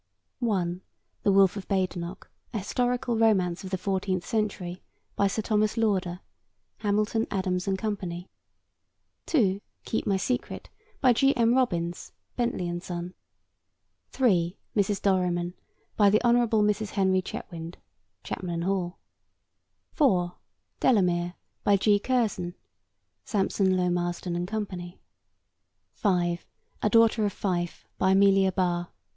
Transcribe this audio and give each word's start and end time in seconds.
(1) 0.39 0.81
The 1.21 1.31
Wolfe 1.31 1.57
of 1.57 1.67
Badenoch: 1.67 2.27
A 2.55 2.57
Historical 2.57 3.15
Romance 3.15 3.63
of 3.63 3.69
the 3.69 3.77
Fourteenth 3.77 4.25
Century. 4.25 4.81
By 5.15 5.27
Sir 5.27 5.43
Thomas 5.43 5.77
Lauder. 5.77 6.21
(Hamilton, 6.77 7.27
Adams 7.29 7.67
and 7.67 7.77
Co.) 7.77 7.95
(2) 9.27 9.61
Keep 9.85 10.07
My 10.07 10.17
Secret. 10.17 10.71
By 11.01 11.13
G. 11.13 11.37
M. 11.37 11.53
Robins. 11.53 12.13
(Bentley 12.35 12.67
and 12.67 12.81
Son.) 12.81 13.13
(3) 14.09 14.57
Mrs. 14.75 14.99
Dorriman. 15.03 15.53
By 15.95 16.09
the 16.09 16.19
Hon. 16.23 16.33
Mrs. 16.63 16.89
Henry 16.93 17.21
Chetwynd. 17.21 17.75
(Chapman 18.23 18.49
and 18.55 18.63
Hall.) 18.63 18.97
(4) 19.91 20.33
Delamere. 20.79 21.35
By 21.63 21.77
G. 21.77 21.99
Curzon. 21.99 22.55
(Sampson 23.23 23.77
Low, 23.77 23.91
Marston 23.91 24.35
and 24.35 24.47
Co.) 24.47 24.65
(5) 25.93 26.45
A 26.81 26.89
Daughter 26.89 27.23
of 27.23 27.33
Fife. 27.33 27.85
By 27.99 28.13
Amelia 28.13 28.51
Barr. 28.51 28.89